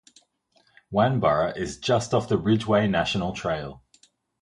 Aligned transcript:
Wanborough 0.91 1.55
is 1.55 1.77
just 1.77 2.11
off 2.15 2.27
the 2.27 2.35
Ridgeway 2.35 2.87
National 2.87 3.33
Trail. 3.33 3.83